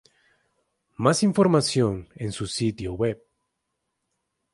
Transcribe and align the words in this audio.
Más 0.95 1.21
información 1.21 2.09
en 2.15 2.31
su 2.31 2.47
sitio 2.47 2.93
web. 2.93 3.23